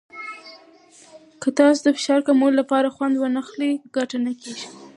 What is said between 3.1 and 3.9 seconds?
ونه واخلئ،